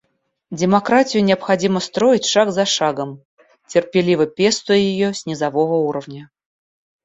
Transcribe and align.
Демократию 0.49 1.23
необходимо 1.23 1.79
строить 1.79 2.25
шаг 2.25 2.51
за 2.51 2.65
шагом, 2.65 3.21
терпеливо 3.67 4.25
пестуя 4.25 4.75
ее 4.77 5.13
с 5.13 5.27
низового 5.27 5.75
уровня. 5.75 6.31